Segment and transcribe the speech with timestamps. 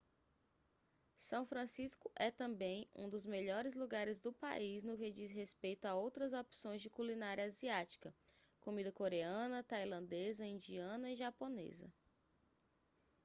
[1.15, 5.93] são francisco é também um dos melhores lugares do país no que diz respeito a
[5.93, 8.11] outras opções de culinária asiática
[8.61, 11.93] comida coreana tailandesa indiana e japonesa